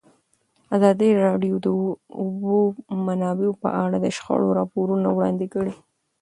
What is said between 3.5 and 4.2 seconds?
په اړه د